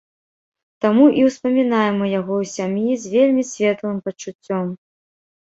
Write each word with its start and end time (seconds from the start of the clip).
Таму 0.85 1.03
і 1.19 1.25
ўспамінаем 1.29 1.99
мы 2.05 2.09
яго 2.19 2.33
ў 2.47 2.49
сям'і 2.55 2.91
з 3.03 3.13
вельмі 3.15 3.43
светлым 3.51 3.97
пачуццём. 4.09 4.67